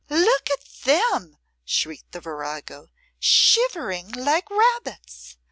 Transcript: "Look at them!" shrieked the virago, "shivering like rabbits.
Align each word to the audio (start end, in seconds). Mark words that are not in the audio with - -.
"Look 0.09 0.49
at 0.49 0.65
them!" 0.83 1.37
shrieked 1.63 2.13
the 2.13 2.21
virago, 2.21 2.89
"shivering 3.19 4.09
like 4.13 4.49
rabbits. 4.49 5.37